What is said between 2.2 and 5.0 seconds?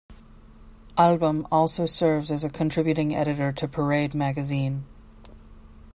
as a contributing editor to "Parade" magazine.